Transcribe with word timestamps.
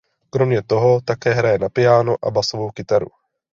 Kromě 0.29 0.61
toho 0.63 1.01
také 1.01 1.33
hraje 1.33 1.59
na 1.59 1.69
piáno 1.69 2.15
a 2.23 2.31
basovou 2.31 2.71
kytaru. 2.71 3.07